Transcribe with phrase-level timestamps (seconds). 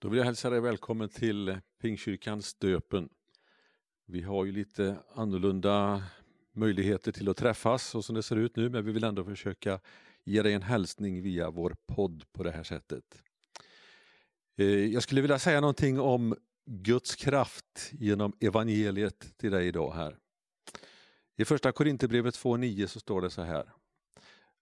[0.00, 3.08] Då vill jag hälsa dig välkommen till Pingkyrkans Stöpen.
[4.06, 6.02] Vi har ju lite annorlunda
[6.52, 9.80] möjligheter till att träffas så som det ser ut nu men vi vill ändå försöka
[10.24, 13.22] ge dig en hälsning via vår podd på det här sättet.
[14.56, 16.34] Eh, jag skulle vilja säga någonting om
[16.66, 20.16] Guds kraft genom evangeliet till dig idag här.
[21.36, 23.72] I första Korinthierbrevet 2.9 så står det så här.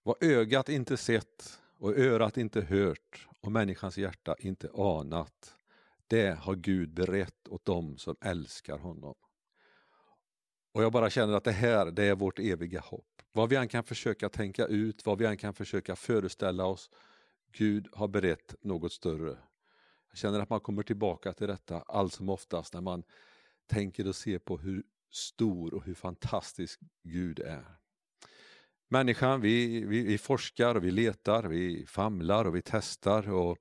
[0.03, 5.55] Vad ögat inte sett och örat inte hört och människans hjärta inte anat,
[6.07, 9.15] det har Gud berett åt dem som älskar honom.
[10.71, 13.21] Och jag bara känner att det här, det är vårt eviga hopp.
[13.31, 16.89] Vad vi än kan försöka tänka ut, vad vi än kan försöka föreställa oss,
[17.51, 19.37] Gud har berett något större.
[20.09, 23.03] Jag känner att man kommer tillbaka till detta allt som oftast när man
[23.67, 27.76] tänker och ser på hur stor och hur fantastisk Gud är.
[28.89, 33.57] Människan, vi, vi, vi forskar och vi letar, vi famlar och vi testar och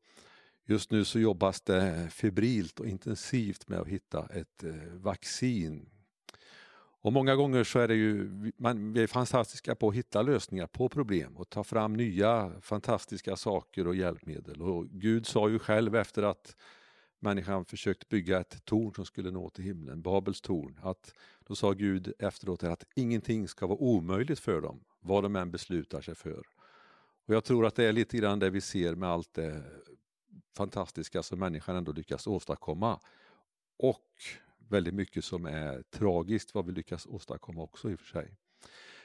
[0.65, 5.89] just nu så jobbas det febrilt och intensivt med att hitta ett eh, vaccin.
[7.01, 10.67] Och många gånger så är det ju, man, vi är fantastiska på att hitta lösningar
[10.67, 14.63] på problem och ta fram nya fantastiska saker och hjälpmedel.
[14.63, 16.57] Och Gud sa ju själv efter att
[17.21, 21.13] människan försökt bygga ett torn som skulle nå till himlen, Babels torn, att
[21.47, 26.01] då sa Gud efteråt att ingenting ska vara omöjligt för dem vad de än beslutar
[26.01, 26.43] sig för.
[27.27, 29.63] Och Jag tror att det är lite grann det vi ser med allt det
[30.57, 33.01] fantastiska som människan ändå lyckas åstadkomma.
[33.79, 34.11] Och
[34.69, 38.37] väldigt mycket som är tragiskt vad vi lyckas åstadkomma också i och för sig.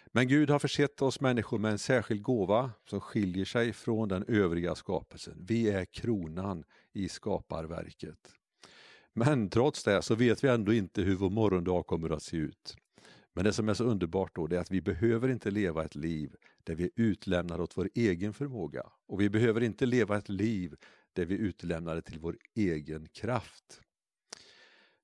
[0.08, 4.26] Men Gud har försett oss människor med en särskild gåva som skiljer sig från den
[4.28, 5.46] övriga skapelsen.
[5.48, 6.64] Vi är kronan
[6.94, 8.34] i skaparverket.
[9.14, 12.78] Men trots det så vet vi ändå inte hur vår morgondag kommer att se ut.
[13.34, 15.96] Men det som är så underbart då, det är att vi behöver inte leva ett
[15.96, 18.84] liv där vi är utlämnade åt vår egen förmåga.
[19.08, 20.76] Och vi behöver inte leva ett liv
[21.14, 23.82] där vi är utlämnade till vår egen kraft.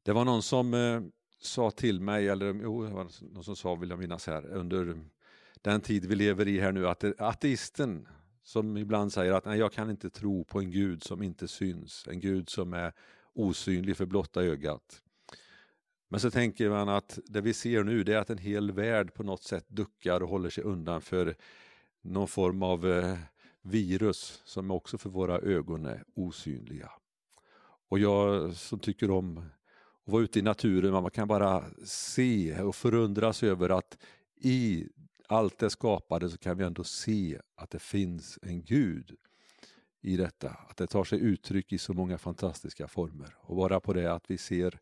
[0.04, 1.02] Det var någon som eh,
[1.40, 5.00] sa till mig, eller jo, det var någon som sa, vill jag minnas här, under
[5.62, 8.08] den tid vi lever i här nu, att ateisten
[8.44, 12.08] som ibland säger att nej, jag kan inte tro på en gud som inte syns,
[12.08, 12.94] en gud som är
[13.34, 15.02] osynlig för blotta ögat.
[16.10, 19.14] Men så tänker man att det vi ser nu det är att en hel värld
[19.14, 21.36] på något sätt duckar och håller sig undan för
[22.02, 23.18] någon form av eh,
[23.62, 26.92] virus som också för våra ögon är osynliga.
[27.90, 32.76] Och jag som tycker om att vara ute i naturen, man kan bara se och
[32.76, 33.98] förundras över att
[34.36, 34.88] i
[35.28, 39.16] allt det skapade så kan vi ändå se att det finns en Gud
[40.02, 40.50] i detta.
[40.50, 43.36] Att det tar sig uttryck i så många fantastiska former.
[43.40, 44.80] Och bara på det att vi ser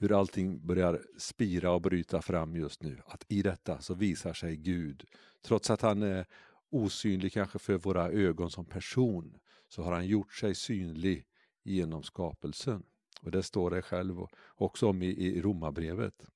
[0.00, 2.98] hur allting börjar spira och bryta fram just nu.
[3.06, 5.04] Att i detta så visar sig Gud.
[5.42, 6.26] Trots att han är
[6.70, 9.38] osynlig kanske för våra ögon som person
[9.68, 11.26] så har han gjort sig synlig
[11.62, 12.82] genom skapelsen.
[13.20, 16.26] Och det står det själv också om i, i Romarbrevet.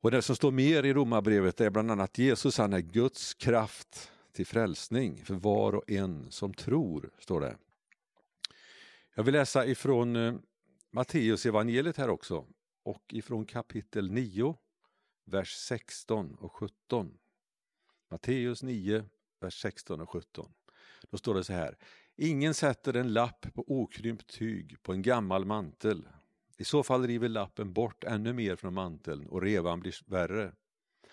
[0.00, 4.10] Och det som står mer i Romarbrevet är bland annat Jesus han är Guds kraft
[4.32, 7.56] till frälsning för var och en som tror, står det.
[9.14, 10.34] Jag vill läsa ifrån eh,
[10.92, 12.46] Matteus evangeliet här också
[12.82, 14.56] och ifrån kapitel 9,
[15.24, 17.18] vers 16 och 17.
[18.10, 19.04] Matteus 9,
[19.40, 20.52] vers 16 och 17.
[21.10, 21.78] Då står det så här.
[22.16, 26.08] Ingen sätter en lapp på okrympt tyg på en gammal mantel.
[26.58, 30.52] I så fall river lappen bort ännu mer från manteln och revan blir värre.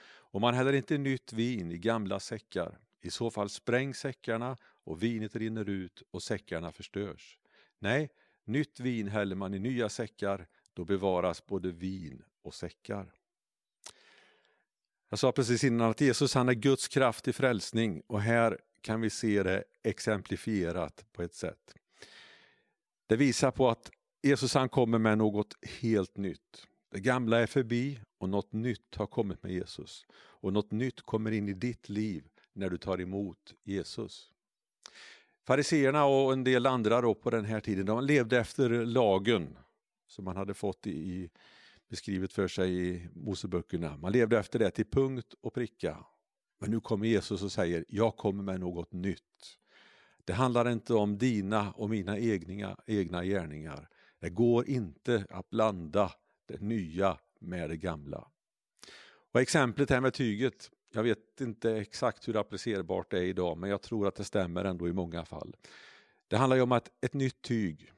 [0.05, 2.79] Och man häller inte nytt vin i gamla säckar.
[3.01, 7.39] I så fall sprängs säckarna och vinet rinner ut och säckarna förstörs.
[7.79, 8.09] Nej,
[8.47, 13.13] Nytt vin häller man i nya säckar, då bevaras både vin och säckar.
[15.09, 19.01] Jag sa precis innan att Jesus han är Guds kraft i frälsning och här kan
[19.01, 21.75] vi se det exemplifierat på ett sätt.
[23.07, 23.91] Det visar på att
[24.21, 26.67] Jesus han kommer med något helt nytt.
[26.91, 30.05] Det gamla är förbi och något nytt har kommit med Jesus.
[30.13, 34.31] Och något nytt kommer in i ditt liv när du tar emot Jesus.
[35.47, 39.57] Fariseerna och en del andra då på den här tiden, de levde efter lagen
[40.07, 41.29] som man hade fått i,
[41.89, 43.97] beskrivet för sig i Moseböckerna.
[43.97, 45.97] Man levde efter det till punkt och pricka.
[46.59, 49.21] Men nu kommer Jesus och säger, jag kommer med något nytt.
[50.25, 53.89] Det handlar inte om dina och mina egna, egna gärningar.
[54.19, 56.11] Det går inte att blanda
[56.45, 58.27] det nya med det gamla.
[59.31, 63.69] Och exemplet här med tyget, jag vet inte exakt hur applicerbart det är idag men
[63.69, 65.55] jag tror att det stämmer ändå i många fall.
[66.27, 67.91] Det handlar ju om att ett nytt tyg,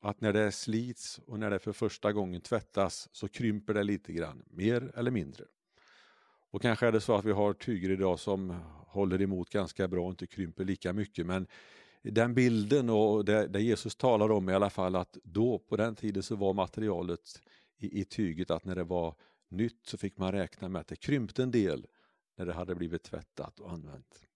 [0.00, 4.12] att när det slits och när det för första gången tvättas så krymper det lite
[4.12, 5.44] grann, mer eller mindre.
[6.50, 8.56] Och kanske är det så att vi har tyger idag som
[8.86, 11.46] håller emot ganska bra och inte krymper lika mycket men
[12.02, 15.94] den bilden och det, det, Jesus talar om i alla fall att då på den
[15.94, 17.42] tiden så var materialet
[17.78, 19.14] i, i tyget att när det var
[19.48, 21.86] nytt så fick man räkna med att det krympte en del
[22.36, 24.26] när det hade blivit tvättat och använt.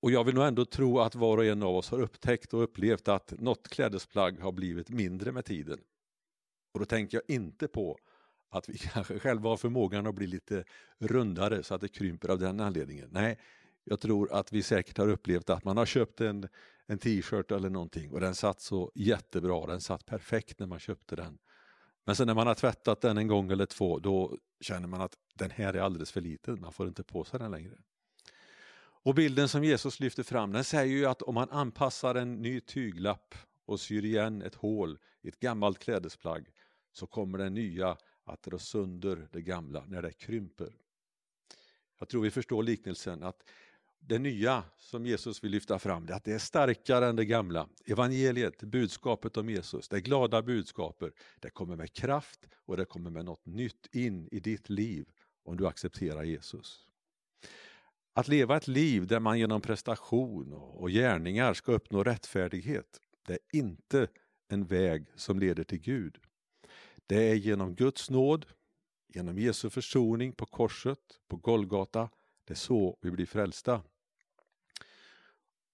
[0.00, 2.62] Och jag vill nog ändå tro att var och en av oss har upptäckt och
[2.62, 5.80] upplevt att något klädesplagg har blivit mindre med tiden.
[6.72, 7.98] Och då tänker jag inte på
[8.48, 10.64] att vi kanske själva har förmågan att bli lite
[10.98, 13.08] rundare så att det krymper av den anledningen.
[13.12, 13.38] Nej,
[13.84, 16.48] jag tror att vi säkert har upplevt att man har köpt en,
[16.86, 21.16] en t-shirt eller någonting och den satt så jättebra, den satt perfekt när man köpte
[21.16, 21.38] den.
[22.04, 25.16] Men sen när man har tvättat den en gång eller två då känner man att
[25.34, 27.78] den här är alldeles för liten, man får inte på sig den längre.
[29.04, 32.60] Och bilden som Jesus lyfter fram den säger ju att om man anpassar en ny
[32.60, 33.34] tyglapp
[33.66, 36.52] och syr igen ett hål i ett gammalt klädesplagg
[36.92, 40.72] så kommer det nya att dra sönder det gamla när det krymper.
[41.98, 43.42] Jag tror vi förstår liknelsen att
[44.06, 47.24] det nya som Jesus vill lyfta fram, det är att det är starkare än det
[47.24, 47.68] gamla.
[47.86, 53.24] Evangeliet, budskapet om Jesus, det glada budskapet, det kommer med kraft och det kommer med
[53.24, 55.08] något nytt in i ditt liv
[55.44, 56.86] om du accepterar Jesus.
[58.14, 63.58] Att leva ett liv där man genom prestation och gärningar ska uppnå rättfärdighet, det är
[63.58, 64.08] inte
[64.48, 66.18] en väg som leder till Gud.
[67.06, 68.46] Det är genom Guds nåd,
[69.08, 72.08] genom Jesu försoning på korset, på Golgata,
[72.44, 73.82] det är så vi blir frälsta.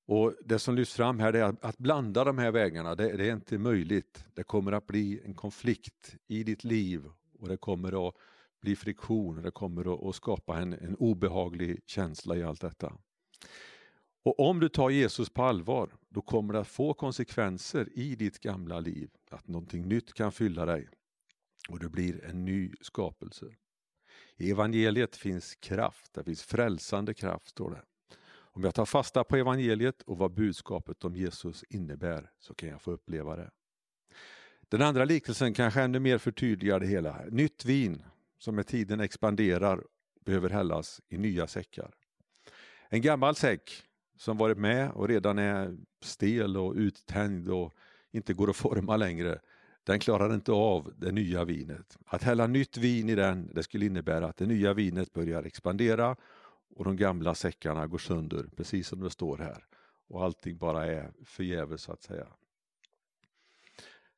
[0.09, 3.29] Och Det som lyfts fram här är att, att blanda de här vägarna, det, det,
[3.29, 4.25] är inte möjligt.
[4.35, 7.05] Det kommer att bli en konflikt i ditt liv
[7.39, 8.15] och det kommer att
[8.61, 12.93] bli friktion och det kommer att, att skapa en, en obehaglig känsla i allt detta.
[14.25, 18.39] Och om du tar Jesus på allvar, då kommer det att få konsekvenser i ditt
[18.39, 19.11] gamla liv.
[19.31, 20.89] Att någonting nytt kan fylla dig
[21.69, 23.47] och du blir en ny skapelse.
[24.37, 27.83] I evangeliet finns kraft, det finns frälsande kraft, står det.
[28.59, 32.83] Om jag tar fasta på evangeliet och vad budskapet om Jesus innebär så kan jag
[32.83, 33.51] få uppleva det.
[34.69, 37.25] Den andra liknelsen kanske ännu mer förtydligar det hela.
[37.31, 38.03] Nytt vin
[38.39, 39.85] som med tiden expanderar
[40.25, 41.95] behöver hällas i nya säckar.
[42.89, 43.83] En gammal säck
[44.17, 47.75] som varit med och redan är stel och uttänjd och
[48.11, 49.41] inte går att forma längre,
[49.85, 51.99] den klarar inte av det nya vinet.
[52.07, 56.17] Att hälla nytt vin i den, det skulle innebära att det nya vinet börjar expandera
[56.79, 59.65] och de gamla säckarna går sönder, precis som det står här.
[60.09, 62.27] Och allting bara är förgäves så att säga.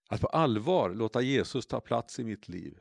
[0.09, 2.79] Att på allvar låta Jesus ta plats i mitt liv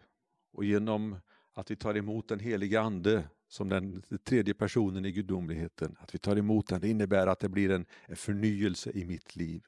[0.52, 1.16] och genom
[1.54, 6.20] att vi tar emot den heliga Ande som den tredje personen i gudomligheten, att vi
[6.20, 9.64] tar emot den, det innebär att det blir en, en förnyelse i mitt liv.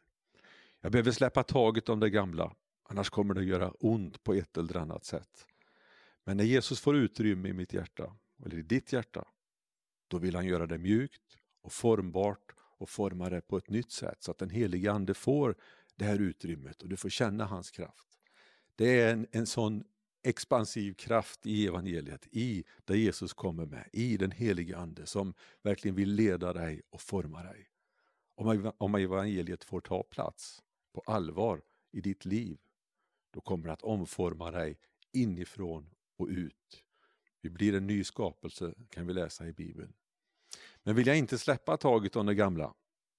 [0.81, 4.57] Jag behöver släppa taget om det gamla, annars kommer det att göra ont på ett
[4.57, 5.45] eller annat sätt.
[6.23, 8.15] Men när Jesus får utrymme i mitt hjärta,
[8.45, 9.27] eller i ditt hjärta,
[10.11, 14.23] då vill han göra det mjukt och formbart och forma det på ett nytt sätt
[14.23, 15.55] så att den helige Ande får
[15.95, 18.07] det här utrymmet och du får känna hans kraft.
[18.75, 19.83] Det är en, en sån
[20.23, 25.95] expansiv kraft i evangeliet, i det Jesus kommer med, i den helige Ande som verkligen
[25.95, 27.67] vill leda dig och forma dig.
[28.35, 30.63] Om, om evangeliet får ta plats
[30.93, 31.61] på allvar
[31.91, 32.57] i ditt liv,
[33.33, 34.77] då kommer det att omforma dig
[35.13, 36.83] inifrån och ut.
[37.41, 39.93] Vi blir en ny skapelse kan vi läsa i Bibeln.
[40.83, 42.73] Men vill jag inte släppa taget om det gamla,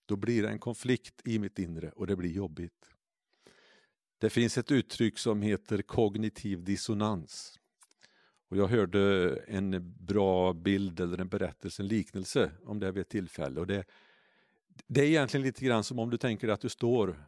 [0.06, 2.90] då blir det en konflikt i mitt inre och det blir jobbigt.
[4.18, 7.58] Det finns ett uttryck som heter kognitiv dissonans.
[8.48, 13.08] Och jag hörde en bra bild eller en berättelse, en liknelse om det vid ett
[13.08, 13.60] tillfälle.
[13.60, 13.84] Och det,
[14.86, 17.24] det är egentligen lite grann som om du tänker att du står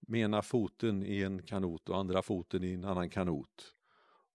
[0.00, 3.74] med ena foten i en kanot och andra foten i en annan kanot.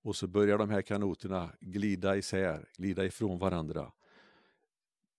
[0.01, 3.91] Och så börjar de här kanoterna glida isär, glida ifrån varandra.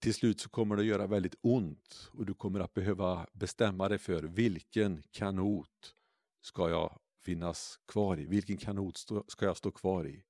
[0.00, 3.88] Till slut så kommer det att göra väldigt ont och du kommer att behöva bestämma
[3.88, 5.94] dig för vilken kanot
[6.40, 8.26] ska jag finnas kvar i?
[8.26, 8.96] Vilken kanot
[9.28, 10.24] ska jag stå kvar i?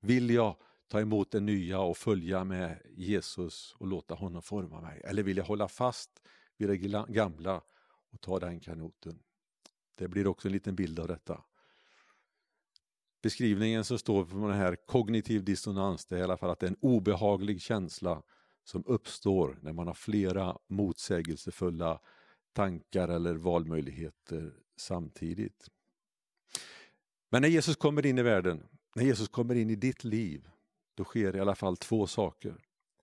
[0.00, 0.56] Vill jag
[0.88, 5.00] ta emot det nya och följa med Jesus och låta honom forma mig?
[5.04, 6.10] Eller vill jag hålla fast
[6.56, 6.76] vid det
[7.08, 7.62] gamla
[8.12, 9.18] och ta den kanoten?
[9.94, 11.44] Det blir också en liten bild av detta.
[13.22, 16.66] Beskrivningen som står för den här kognitiv dissonans, det är i alla fall att det
[16.66, 18.22] är en obehaglig känsla
[18.64, 22.00] som uppstår när man har flera motsägelsefulla
[22.52, 25.68] tankar eller valmöjligheter samtidigt.
[27.30, 30.48] Men när Jesus kommer in i världen, när Jesus kommer in i ditt liv,
[30.94, 32.56] då sker i alla fall två saker.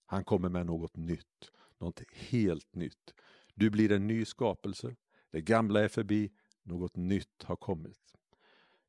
[0.05, 3.13] Han kommer med något nytt, något helt nytt.
[3.55, 4.95] Du blir en ny skapelse,
[5.31, 6.31] det gamla är förbi,
[6.63, 7.97] något nytt har kommit.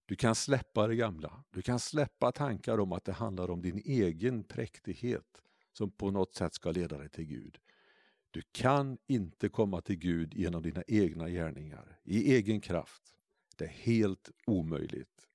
[0.07, 3.83] Du kan släppa det gamla, du kan släppa tankar om att det handlar om din
[3.85, 7.59] egen präktighet som på något sätt ska leda dig till Gud.
[8.31, 13.02] Du kan inte komma till Gud genom dina egna gärningar, i egen kraft.
[13.57, 15.29] Det är helt omöjligt.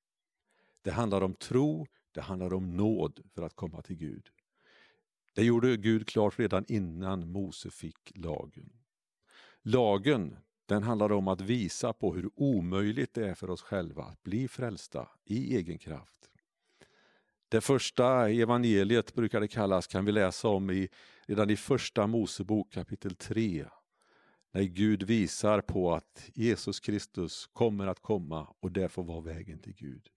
[0.81, 4.29] Det handlar om tro, det handlar om nåd för att komma till Gud.
[5.33, 8.69] Det gjorde Gud klart redan innan Mose fick lagen.
[9.61, 14.23] Lagen den handlar om att visa på hur omöjligt det är för oss själva att
[14.23, 16.29] bli frälsta i egen kraft.
[17.49, 20.89] Det första evangeliet brukar det kallas, kan vi läsa om i,
[21.25, 23.65] redan i första Mosebok kapitel 3.
[24.51, 29.59] När Gud visar på att Jesus Kristus kommer att komma och det får vara vägen
[29.59, 30.09] till Gud.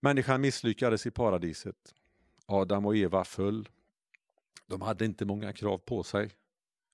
[0.00, 1.94] Människan misslyckades i paradiset.
[2.46, 3.68] Adam och Eva föll.
[4.66, 6.30] De hade inte många krav på sig,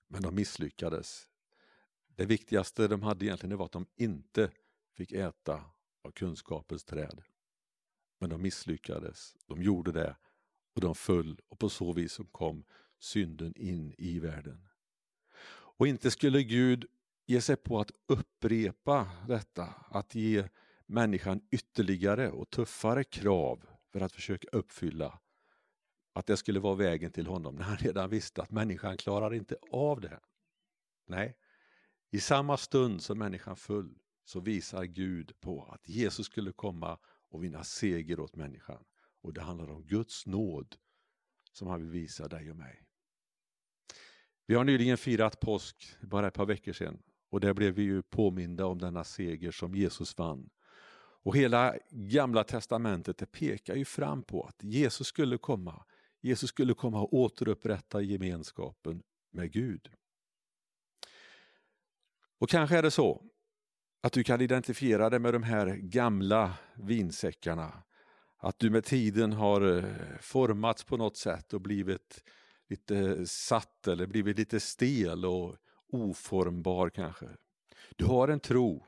[0.08, 1.28] men de misslyckades.
[2.16, 4.50] Det viktigaste de hade egentligen var att de inte
[4.94, 5.64] fick äta
[6.02, 7.22] av kunskapens träd.
[8.22, 10.16] Men de misslyckades, de gjorde det.
[10.74, 11.40] Och de föll.
[11.48, 12.64] Och på så vis kom
[12.98, 14.68] synden in i världen.
[15.50, 16.86] Och inte skulle Gud
[17.26, 20.48] ge sig på att upprepa detta, att ge
[20.86, 25.18] människan ytterligare och tuffare krav för att försöka uppfylla
[26.12, 27.54] att det skulle vara vägen till honom.
[27.54, 30.20] När han redan visste att människan klarar inte av det.
[31.06, 31.36] Nej,
[32.10, 36.98] i samma stund som människan föll så visar Gud på att Jesus skulle komma
[37.32, 38.84] och vinna seger åt människan.
[39.22, 40.76] Och det handlar om Guds nåd
[41.52, 42.86] som han vill visa dig och mig.
[44.46, 47.02] Vi har nyligen firat påsk, bara ett par veckor sedan.
[47.30, 50.50] Och där blev vi ju påminda om denna seger som Jesus vann.
[51.24, 55.84] Och hela gamla testamentet det pekar ju fram på att Jesus skulle komma.
[56.20, 59.90] Jesus skulle komma och återupprätta gemenskapen med Gud.
[62.38, 63.31] Och kanske är det så
[64.02, 67.82] att du kan identifiera dig med de här gamla vinsäckarna.
[68.38, 69.84] Att du med tiden har eh,
[70.20, 72.24] formats på något sätt och blivit
[72.68, 75.56] lite satt eller blivit lite stel och
[75.92, 77.26] oformbar kanske.
[77.96, 78.86] Du har en tro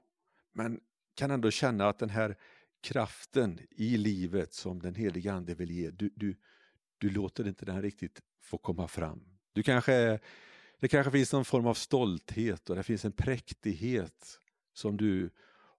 [0.53, 0.81] men
[1.15, 2.37] kan ändå känna att den här
[2.81, 6.37] kraften i livet som den heliga Ande vill ge, du, du,
[6.99, 9.25] du låter inte den riktigt få komma fram.
[9.53, 10.19] Du kanske,
[10.81, 14.41] det kanske finns någon form av stolthet och det finns en präktighet
[14.75, 15.31] som du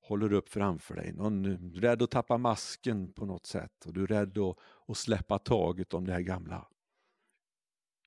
[0.01, 1.13] håller upp framför dig.
[1.13, 4.97] Någon eh, rädd att tappa masken på något sätt och du är rädd att, att
[4.97, 6.67] släppa taget om det här gamla.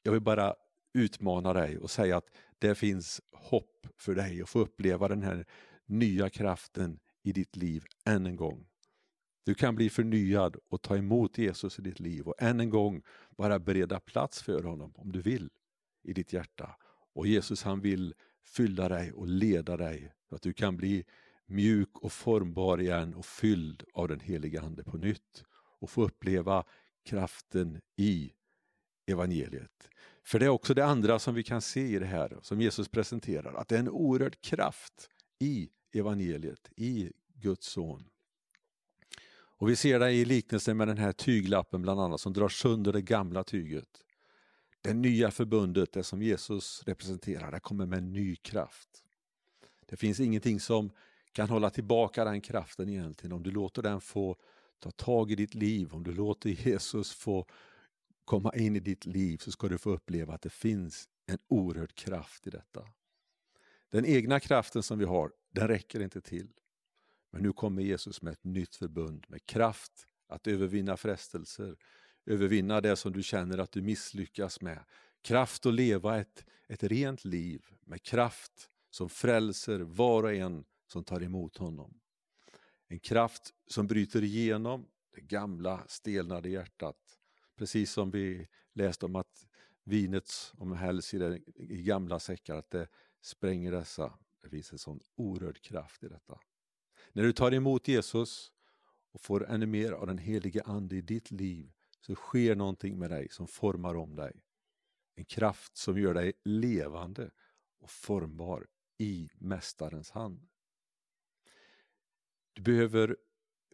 [0.03, 0.55] Jag vill bara
[0.93, 5.47] utmana dig och säga att det finns hopp för dig att få uppleva den här
[5.87, 8.67] nya kraften i ditt liv än en gång.
[9.45, 13.03] Du kan bli förnyad och ta emot Jesus i ditt liv och än en gång
[13.31, 15.51] bara bereda plats för honom om du vill
[16.03, 16.77] i ditt hjärta.
[17.15, 18.15] Och Jesus han vill
[18.49, 21.05] fylla dig och leda dig så att du kan bli
[21.47, 25.45] mjuk och formbar igen och fylld av den heliga Ande på nytt
[25.81, 26.65] och få uppleva
[27.05, 28.33] kraften i
[29.07, 29.89] evangeliet.
[30.25, 32.89] För det är också det andra som vi kan se i det här, som Jesus
[32.89, 38.05] presenterar, att det är en oerhörd kraft i evangeliet, i Guds son.
[39.31, 42.93] Och Vi ser det i liknelsen med den här tyglappen bland annat som drar sönder
[42.93, 44.05] det gamla tyget.
[44.81, 49.05] Det nya förbundet, det som Jesus representerar, det kommer med ny kraft.
[49.87, 50.91] Det finns ingenting som
[51.33, 54.37] kan hålla tillbaka den kraften egentligen om du låter den få
[54.79, 57.47] ta tag i ditt liv, om du låter Jesus få
[58.25, 61.95] komma in i ditt liv så ska du få uppleva att det finns en oerhörd
[61.95, 62.89] kraft i detta.
[63.91, 66.49] Den egna kraften som vi har, den räcker inte till.
[67.31, 71.77] Men nu kommer Jesus med ett nytt förbund med kraft att övervinna frestelser,
[72.29, 74.85] övervinna det som du känner att du misslyckas med.
[75.23, 81.05] Kraft att leva ett, ett rent liv med kraft som frälser var och en som
[81.05, 82.01] tar emot honom.
[82.89, 86.97] En kraft som bryter igenom det gamla stelnade hjärtat.
[87.57, 89.47] Precis som vi läste om att
[89.85, 92.89] vinet som hälls i, i gamla säckar, att det
[93.21, 94.19] spränger dessa.
[94.43, 96.41] Det finns en sån oerhörd kraft i detta.
[97.13, 98.53] När du tar emot Jesus
[99.13, 103.11] och får ännu mer av den helige Ande i ditt liv så sker någonting med
[103.11, 104.43] dig som formar om dig.
[105.15, 107.31] En kraft som gör dig levande
[107.79, 108.67] och formbar
[108.99, 110.49] i Mästarens hand.
[112.53, 113.17] Du behöver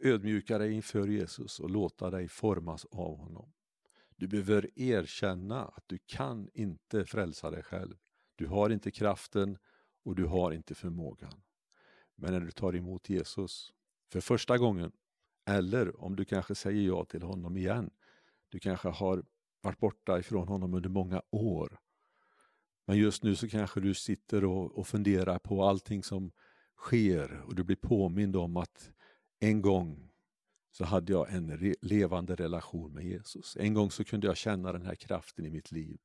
[0.03, 3.53] ödmjuka dig inför Jesus och låta dig formas av honom.
[4.15, 7.97] Du behöver erkänna att du kan inte frälsa dig själv.
[8.35, 9.57] Du har inte kraften
[10.03, 11.41] och du har inte förmågan.
[12.15, 13.73] Men när du tar emot Jesus
[14.11, 14.91] för första gången,
[15.45, 17.89] eller om du kanske säger ja till honom igen,
[18.55, 19.23] du kanske har
[19.61, 21.79] varit borta ifrån honom under många år.
[22.87, 26.31] Men just nu så kanske du sitter och, och funderar på allting som
[26.77, 28.91] sker och du blir påmind om att
[29.39, 30.11] en gång
[30.71, 33.57] så hade jag en re levande relation med Jesus.
[33.59, 35.99] En gång så kunde jag känna den här kraften i mitt liv.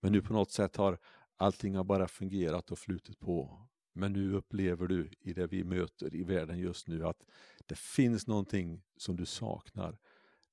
[0.00, 0.98] Men nu på något sätt har
[1.36, 3.68] allting har bara fungerat och flutit på.
[3.92, 7.24] Men nu upplever du i det vi möter i världen just nu att
[7.66, 9.98] det finns någonting som du saknar.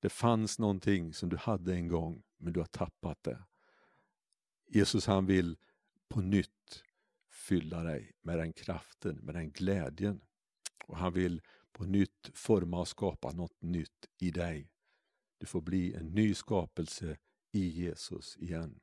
[0.02, 3.42] Det fanns någonting som du hade en gång, men du har tappat det.
[4.66, 5.56] Jesus han vill
[6.08, 6.84] på nytt
[7.30, 10.20] fylla dig med den kraften, med den glädjen.
[10.86, 11.40] Och han vill
[11.72, 14.70] på nytt forma och skapa något nytt i dig.
[15.38, 17.16] Du får bli en ny skapelse
[17.52, 18.80] i Jesus igen.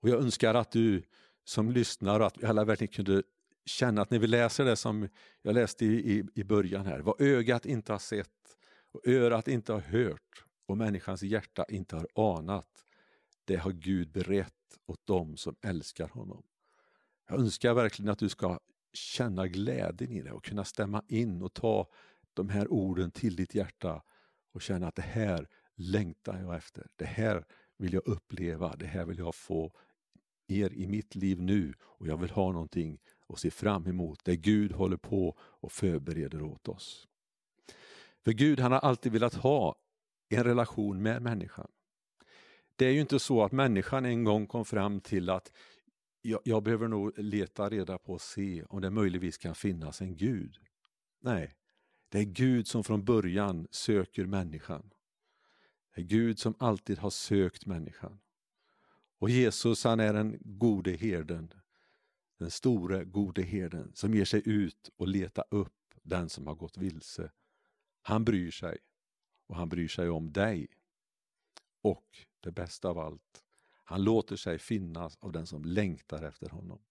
[0.00, 1.02] Och Jag önskar att du
[1.44, 3.22] som lyssnar och att vi alla verkligen kunde
[3.64, 5.08] känna att när vi läser det som
[5.42, 8.28] jag läste i, i, i början här, vad ögat inte har sett
[8.92, 12.84] och örat inte har hört och människans hjärta inte har anat,
[13.44, 14.54] det har Gud berett
[14.86, 16.42] åt dem som älskar honom.
[17.28, 18.58] Jag önskar verkligen att du ska
[18.92, 21.88] känna glädjen i det och kunna stämma in och ta
[22.34, 24.02] de här orden till ditt hjärta
[24.52, 26.86] och känna att det här längtar jag efter.
[26.96, 27.44] Det här
[27.76, 29.72] vill jag uppleva, det här vill jag få
[30.46, 34.36] er i mitt liv nu och jag vill ha någonting att se fram emot, det
[34.36, 37.08] Gud håller på och förbereder åt oss.
[38.24, 39.76] För Gud han har alltid velat ha
[40.28, 41.70] en relation med människan.
[42.76, 45.52] Det är ju inte så att människan en gång kom fram till att
[46.22, 50.16] jag, jag behöver nog leta reda på och se om det möjligtvis kan finnas en
[50.16, 50.58] Gud.
[51.20, 51.56] Nej,
[52.08, 54.90] det är Gud som från början söker människan.
[55.94, 58.20] Det är Gud som alltid har sökt människan.
[59.18, 61.52] Och Jesus han är den gode herden,
[62.38, 66.78] den store gode herden som ger sig ut och letar upp den som har gått
[66.78, 67.30] vilse.
[68.02, 68.78] Han bryr sig
[69.46, 70.68] och han bryr sig om dig.
[71.82, 72.06] Och
[72.40, 73.44] det bästa av allt,
[73.84, 76.82] han låter sig finnas av den som längtar efter honom.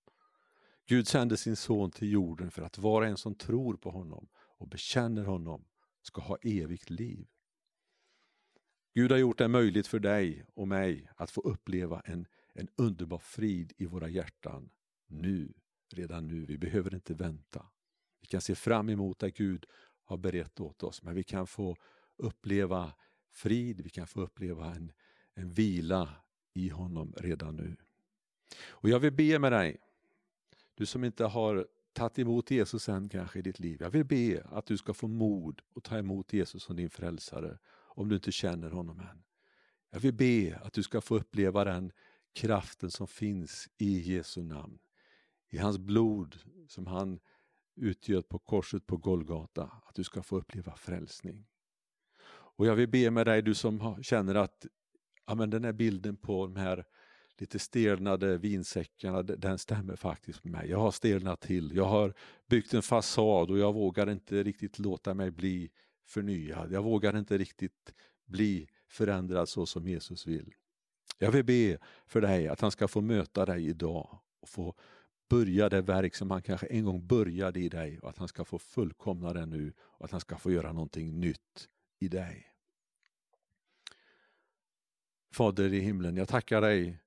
[0.85, 4.27] Gud sände sin son till jorden för att var och en som tror på honom
[4.35, 5.65] och bekänner honom
[6.01, 7.27] ska ha evigt liv.
[8.93, 13.17] Gud har gjort det möjligt för dig och mig att få uppleva en, en underbar
[13.17, 14.69] frid i våra hjärtan
[15.07, 15.53] nu,
[15.93, 16.45] redan nu.
[16.45, 17.65] Vi behöver inte vänta.
[18.21, 19.65] Vi kan se fram emot att Gud
[20.11, 21.75] har berett åt oss, men vi kan få
[22.17, 22.93] uppleva
[23.31, 24.91] frid, vi kan få uppleva en,
[25.33, 26.09] en vila
[26.53, 27.75] i honom redan nu.
[28.69, 29.77] Och Jag vill be med dig,
[30.75, 33.77] du som inte har tagit emot Jesus än kanske i ditt liv.
[33.81, 37.57] Jag vill be att du ska få mod att ta emot Jesus som din frälsare
[37.69, 39.23] om du inte känner honom än.
[39.89, 41.91] Jag vill be att du ska få uppleva den
[42.33, 44.79] kraften som finns i Jesu namn.
[45.49, 47.19] I hans blod som han
[47.75, 51.45] utgöt på korset på Golgata, att du ska få uppleva frälsning.
[52.29, 54.65] Och jag vill be med dig, du som känner att
[55.27, 56.85] ja, men den här bilden på de här
[57.37, 60.69] lite stelnade vinsäckarna, den stämmer faktiskt med mig.
[60.69, 62.13] Jag har stelnat till, jag har
[62.49, 65.71] byggt en fasad och jag vågar inte riktigt låta mig bli
[66.05, 66.71] förnyad.
[66.71, 67.93] Jag vågar inte riktigt
[68.25, 70.53] bli förändrad så som Jesus vill.
[71.17, 74.75] Jag vill be för dig att han ska få möta dig idag och få
[75.31, 78.45] börja det verk som han kanske en gång började i dig och att han ska
[78.45, 82.47] få fullkomna det nu och att han ska få göra någonting nytt i dig.
[85.33, 86.99] Fader i himlen, jag tackar dig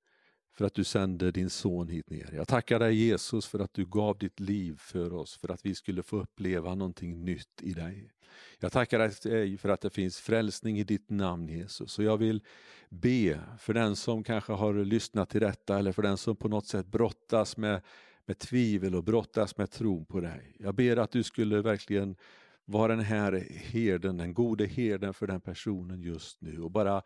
[0.53, 2.31] för att du sände din son hit ner.
[2.33, 5.75] Jag tackar dig Jesus för att du gav ditt liv för oss, för att vi
[5.75, 8.11] skulle få uppleva någonting nytt i dig.
[8.59, 11.99] Jag tackar dig för att det finns frälsning i ditt namn Jesus.
[11.99, 12.43] Och jag vill
[12.89, 16.67] be för den som kanske har lyssnat till detta eller för den som på något
[16.67, 17.83] sätt brottas med,
[18.27, 20.57] med tvivel och brottas med tron på dig.
[20.59, 22.17] Jag ber att du skulle verkligen
[22.65, 27.03] vara den här herden, den gode herden för den personen just nu och bara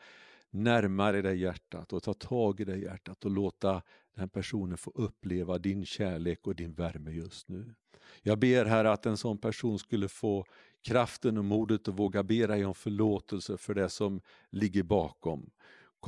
[0.50, 3.82] närma dig det hjärtat och ta tag i det hjärtat och låta
[4.16, 7.74] den personen få uppleva din kärlek och din värme just nu.
[8.22, 10.44] Jag ber här att en sån person skulle få
[10.82, 15.50] kraften och modet att våga be dig om förlåtelse för det som ligger bakom.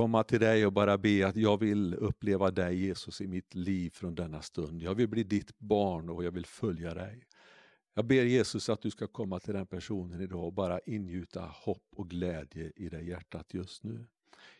[0.01, 3.91] Komma till dig och bara be att jag vill uppleva dig Jesus i mitt liv
[3.91, 4.83] från denna stund.
[4.83, 7.27] Jag vill bli ditt barn och jag vill följa dig.
[7.95, 11.87] Jag ber Jesus att du ska komma till den personen idag och bara ingjuta hopp
[11.97, 14.07] och glädje i det hjärtat just nu.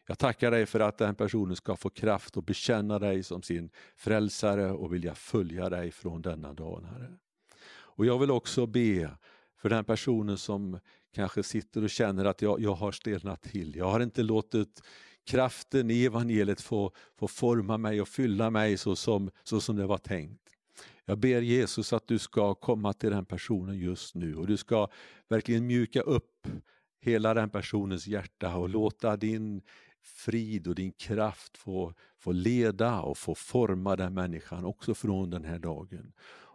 [0.07, 3.71] Jag tackar dig för att den personen ska få kraft att bekänna dig som sin
[3.97, 7.19] frälsare och vilja följa dig från denna dag, Herre.
[7.73, 9.11] Och jag vill också be
[9.57, 10.79] för den personen som
[11.15, 13.77] kanske sitter och känner att jag, jag har stelnat till.
[13.77, 14.83] Jag har inte låtit
[15.27, 19.87] kraften i evangeliet få, få forma mig och fylla mig så som, så som det
[19.87, 20.51] var tänkt.
[21.05, 24.89] Jag ber Jesus att du ska komma till den personen just nu och du ska
[25.29, 26.49] verkligen mjuka upp
[27.01, 29.63] hela den personens hjärta och låta din
[30.03, 35.45] frid och din kraft få, få leda och få forma den människan också från den
[35.45, 36.13] här dagen.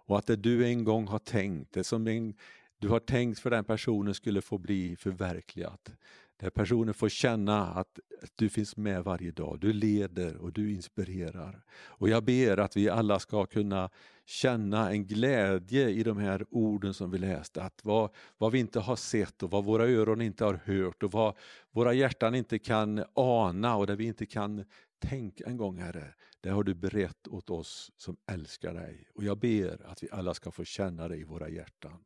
[0.07, 2.33] Och att det du en gång har tänkt, det som en,
[2.79, 5.91] du har tänkt för den personen skulle få bli förverkligat.
[6.37, 7.99] Där personen får känna att
[8.35, 9.59] du finns med varje dag.
[9.59, 11.63] Du leder och du inspirerar.
[11.71, 13.89] Och jag ber att vi alla ska kunna
[14.25, 17.63] känna en glädje i de här orden som vi läste.
[17.63, 21.11] Att vad, vad vi inte har sett och vad våra öron inte har hört och
[21.11, 21.37] vad
[21.71, 24.65] våra hjärtan inte kan ana och där vi inte kan
[24.99, 26.13] tänka en gång Herre.
[26.41, 29.07] Det har du berett åt oss som älskar dig.
[29.13, 32.03] Och jag ber att vi alla ska få känna det i våra hjärtan.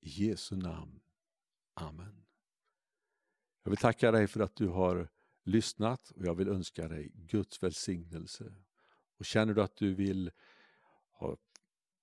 [0.00, 1.00] I Jesu namn.
[1.74, 2.29] Amen.
[3.62, 5.08] Jag vill tacka dig för att du har
[5.44, 8.52] lyssnat och jag vill önska dig Guds välsignelse.
[9.18, 10.30] Och känner du att du vill
[11.12, 11.36] ha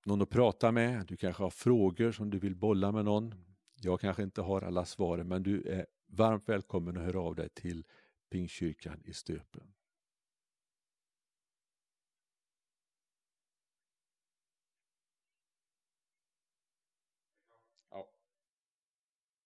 [0.05, 3.35] någon att prata med, du kanske har frågor som du vill bolla med någon.
[3.81, 7.49] Jag kanske inte har alla svaren men du är varmt välkommen att höra av dig
[7.49, 7.85] till
[8.29, 9.73] Pingstkyrkan i Stöpen.